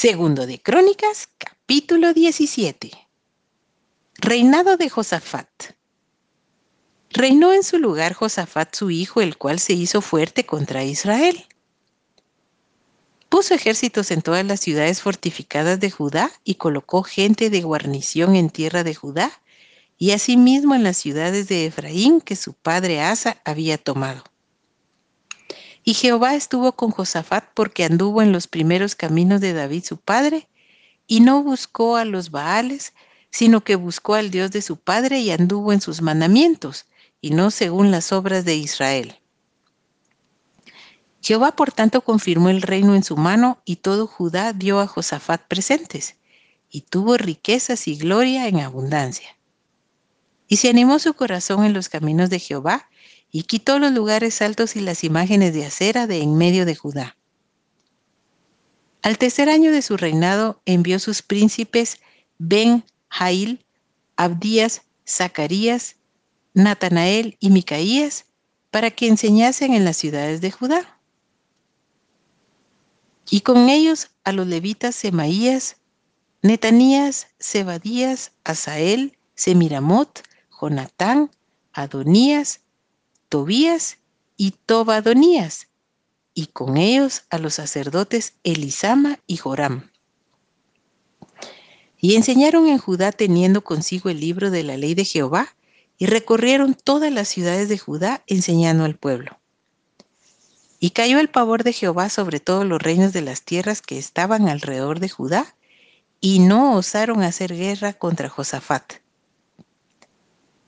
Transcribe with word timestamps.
Segundo 0.00 0.46
de 0.46 0.62
Crónicas, 0.62 1.28
capítulo 1.38 2.14
17. 2.14 2.92
Reinado 4.18 4.76
de 4.76 4.88
Josafat. 4.88 5.48
Reinó 7.10 7.52
en 7.52 7.64
su 7.64 7.78
lugar 7.78 8.14
Josafat 8.14 8.76
su 8.76 8.92
hijo, 8.92 9.22
el 9.22 9.36
cual 9.36 9.58
se 9.58 9.72
hizo 9.72 10.00
fuerte 10.00 10.46
contra 10.46 10.84
Israel. 10.84 11.44
Puso 13.28 13.54
ejércitos 13.54 14.12
en 14.12 14.22
todas 14.22 14.46
las 14.46 14.60
ciudades 14.60 15.02
fortificadas 15.02 15.80
de 15.80 15.90
Judá 15.90 16.30
y 16.44 16.54
colocó 16.54 17.02
gente 17.02 17.50
de 17.50 17.62
guarnición 17.62 18.36
en 18.36 18.50
tierra 18.50 18.84
de 18.84 18.94
Judá 18.94 19.32
y 19.96 20.12
asimismo 20.12 20.76
en 20.76 20.84
las 20.84 20.96
ciudades 20.96 21.48
de 21.48 21.66
Efraín 21.66 22.20
que 22.20 22.36
su 22.36 22.52
padre 22.52 23.00
Asa 23.00 23.42
había 23.44 23.78
tomado. 23.78 24.22
Y 25.88 25.94
Jehová 25.94 26.34
estuvo 26.34 26.72
con 26.72 26.90
Josafat 26.90 27.46
porque 27.54 27.82
anduvo 27.82 28.20
en 28.20 28.30
los 28.30 28.46
primeros 28.46 28.94
caminos 28.94 29.40
de 29.40 29.54
David 29.54 29.84
su 29.84 29.96
padre, 29.96 30.46
y 31.06 31.20
no 31.20 31.42
buscó 31.42 31.96
a 31.96 32.04
los 32.04 32.30
Baales, 32.30 32.92
sino 33.30 33.64
que 33.64 33.74
buscó 33.74 34.14
al 34.14 34.30
Dios 34.30 34.50
de 34.50 34.60
su 34.60 34.76
padre 34.76 35.20
y 35.20 35.30
anduvo 35.30 35.72
en 35.72 35.80
sus 35.80 36.02
mandamientos, 36.02 36.84
y 37.22 37.30
no 37.30 37.50
según 37.50 37.90
las 37.90 38.12
obras 38.12 38.44
de 38.44 38.56
Israel. 38.56 39.18
Jehová 41.22 41.56
por 41.56 41.72
tanto 41.72 42.02
confirmó 42.02 42.50
el 42.50 42.60
reino 42.60 42.94
en 42.94 43.02
su 43.02 43.16
mano, 43.16 43.62
y 43.64 43.76
todo 43.76 44.06
Judá 44.06 44.52
dio 44.52 44.80
a 44.80 44.86
Josafat 44.86 45.48
presentes, 45.48 46.16
y 46.68 46.82
tuvo 46.82 47.16
riquezas 47.16 47.88
y 47.88 47.96
gloria 47.96 48.46
en 48.46 48.60
abundancia. 48.60 49.38
Y 50.48 50.56
se 50.56 50.68
animó 50.68 50.98
su 50.98 51.14
corazón 51.14 51.64
en 51.64 51.72
los 51.72 51.88
caminos 51.88 52.28
de 52.28 52.40
Jehová, 52.40 52.90
y 53.30 53.42
quitó 53.42 53.78
los 53.78 53.92
lugares 53.92 54.40
altos 54.42 54.76
y 54.76 54.80
las 54.80 55.04
imágenes 55.04 55.54
de 55.54 55.66
acera 55.66 56.06
de 56.06 56.22
en 56.22 56.36
medio 56.36 56.64
de 56.64 56.74
Judá. 56.74 57.16
Al 59.02 59.18
tercer 59.18 59.48
año 59.48 59.70
de 59.70 59.82
su 59.82 59.96
reinado 59.96 60.60
envió 60.64 60.98
sus 60.98 61.22
príncipes 61.22 62.00
Ben 62.38 62.84
Jail, 63.08 63.64
Abdías, 64.16 64.82
Zacarías, 65.06 65.96
Natanael 66.54 67.36
y 67.40 67.50
Micaías 67.50 68.26
para 68.70 68.90
que 68.90 69.06
enseñasen 69.06 69.74
en 69.74 69.84
las 69.84 69.96
ciudades 69.96 70.40
de 70.40 70.50
Judá. 70.50 70.98
Y 73.30 73.42
con 73.42 73.68
ellos 73.68 74.10
a 74.24 74.32
los 74.32 74.46
levitas 74.46 74.94
Semaías, 74.94 75.76
Netanías, 76.42 77.28
Zebadías, 77.40 78.32
Asael, 78.44 79.16
Semiramot, 79.34 80.22
Jonatán, 80.60 81.30
Adonías, 81.72 82.60
Tobías 83.28 83.98
y 84.38 84.52
Tobadonías, 84.52 85.68
y 86.32 86.46
con 86.46 86.76
ellos 86.76 87.24
a 87.28 87.38
los 87.38 87.54
sacerdotes 87.54 88.34
Elisama 88.42 89.18
y 89.26 89.36
Joram. 89.36 89.90
Y 92.00 92.14
enseñaron 92.14 92.68
en 92.68 92.78
Judá 92.78 93.12
teniendo 93.12 93.62
consigo 93.62 94.08
el 94.08 94.20
libro 94.20 94.50
de 94.50 94.62
la 94.62 94.76
ley 94.76 94.94
de 94.94 95.04
Jehová, 95.04 95.54
y 95.98 96.06
recorrieron 96.06 96.74
todas 96.74 97.12
las 97.12 97.28
ciudades 97.28 97.68
de 97.68 97.76
Judá 97.76 98.22
enseñando 98.28 98.84
al 98.84 98.94
pueblo. 98.94 99.38
Y 100.78 100.90
cayó 100.90 101.18
el 101.18 101.28
pavor 101.28 101.64
de 101.64 101.72
Jehová 101.72 102.08
sobre 102.08 102.38
todos 102.38 102.64
los 102.64 102.80
reinos 102.80 103.12
de 103.12 103.20
las 103.20 103.42
tierras 103.42 103.82
que 103.82 103.98
estaban 103.98 104.48
alrededor 104.48 105.00
de 105.00 105.08
Judá, 105.08 105.56
y 106.20 106.38
no 106.38 106.76
osaron 106.76 107.22
hacer 107.22 107.54
guerra 107.54 107.92
contra 107.92 108.28
Josafat. 108.28 108.94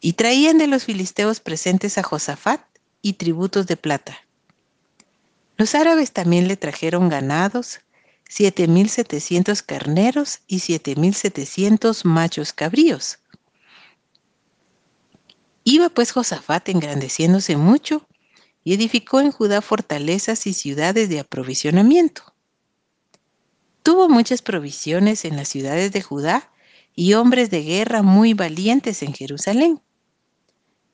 Y 0.00 0.14
traían 0.14 0.58
de 0.58 0.66
los 0.66 0.84
filisteos 0.84 1.40
presentes 1.40 1.98
a 1.98 2.02
Josafat 2.02 2.62
y 3.02 3.14
tributos 3.14 3.66
de 3.66 3.76
plata. 3.76 4.18
Los 5.56 5.74
árabes 5.74 6.12
también 6.12 6.48
le 6.48 6.56
trajeron 6.56 7.10
ganados, 7.10 7.80
7.700 8.30 9.62
carneros 9.62 10.40
y 10.46 10.60
7.700 10.60 12.04
machos 12.04 12.54
cabríos. 12.54 13.18
Iba 15.64 15.90
pues 15.90 16.12
Josafat 16.12 16.70
engrandeciéndose 16.70 17.58
mucho 17.58 18.06
y 18.64 18.72
edificó 18.72 19.20
en 19.20 19.32
Judá 19.32 19.60
fortalezas 19.60 20.46
y 20.46 20.54
ciudades 20.54 21.10
de 21.10 21.20
aprovisionamiento. 21.20 22.22
Tuvo 23.82 24.08
muchas 24.08 24.40
provisiones 24.40 25.26
en 25.26 25.36
las 25.36 25.48
ciudades 25.48 25.92
de 25.92 26.00
Judá 26.00 26.50
y 26.94 27.14
hombres 27.14 27.50
de 27.50 27.62
guerra 27.62 28.02
muy 28.02 28.32
valientes 28.32 29.02
en 29.02 29.12
Jerusalén 29.12 29.82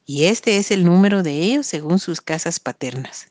y 0.07 0.25
este 0.25 0.57
es 0.57 0.71
el 0.71 0.85
número 0.85 1.25
de 1.25 1.43
ellos 1.43 1.67
según 1.67 1.99
sus 1.99 2.21
casas 2.21 2.61
paternas. 2.61 3.29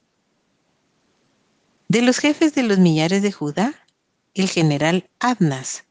De 1.88 2.02
los 2.02 2.18
jefes 2.18 2.54
de 2.54 2.64
los 2.64 2.78
millares 2.78 3.22
de 3.22 3.32
Judá, 3.32 3.74
el 4.34 4.50
general 4.50 5.10
Adnas, 5.20 5.86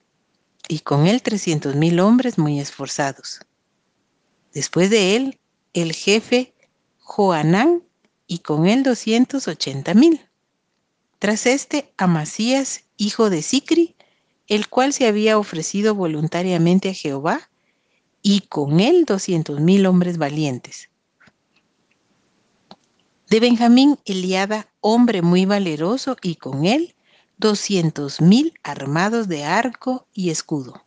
y 0.69 0.81
con 0.81 1.07
él 1.07 1.23
trescientos 1.23 1.75
mil 1.75 2.01
hombres 2.01 2.37
muy 2.37 2.61
esforzados. 2.61 3.41
Después 4.53 4.91
de 4.91 5.17
él, 5.17 5.39
el 5.73 5.93
jefe 5.93 6.53
Joanán, 6.99 7.83
y 8.27 8.39
con 8.39 8.67
él 8.67 8.83
doscientos 8.83 9.49
ochenta 9.49 9.95
mil. 9.95 10.21
Tras 11.19 11.47
este, 11.47 11.93
Amasías, 11.97 12.85
hijo 12.97 13.31
de 13.31 13.43
Sicri, 13.43 13.97
el 14.47 14.69
cual 14.69 14.93
se 14.93 15.07
había 15.07 15.39
ofrecido 15.39 15.95
voluntariamente 15.95 16.91
a 16.91 16.95
Jehová 16.95 17.51
y 18.27 18.41
con 18.41 18.81
él 18.81 19.05
doscientos 19.05 19.61
mil 19.61 19.85
hombres 19.85 20.17
valientes. 20.17 20.89
De 23.29 23.39
Benjamín 23.39 23.99
Eliada, 24.07 24.67
hombre 24.81 25.21
muy 25.21 25.45
valeroso, 25.45 26.17
y 26.23 26.37
con 26.37 26.65
él 26.65 26.95
doscientos 27.37 28.23
mil 28.23 28.55
armados 28.63 29.29
de 29.29 29.45
arco 29.45 30.09
y 30.15 30.31
escudo. 30.31 30.83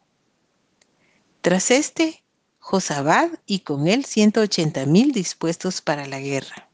Tras 1.41 1.69
este, 1.69 2.23
Josabad, 2.57 3.29
y 3.45 3.59
con 3.59 3.87
él 3.87 4.03
ciento 4.03 4.41
ochenta 4.41 4.87
mil 4.87 5.11
dispuestos 5.11 5.81
para 5.81 6.07
la 6.07 6.19
guerra. 6.19 6.67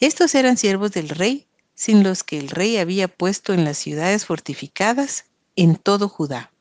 Estos 0.00 0.34
eran 0.34 0.56
siervos 0.56 0.92
del 0.92 1.10
rey, 1.10 1.46
sin 1.74 2.02
los 2.02 2.24
que 2.24 2.38
el 2.38 2.48
rey 2.48 2.78
había 2.78 3.08
puesto 3.08 3.52
en 3.52 3.64
las 3.64 3.76
ciudades 3.76 4.24
fortificadas 4.24 5.26
en 5.54 5.76
todo 5.76 6.08
Judá. 6.08 6.53